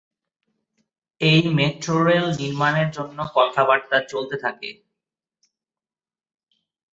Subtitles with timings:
[1.21, 4.69] এই metro rail নির্মাণের জন্য কথা বার্তা চলতে থাকে।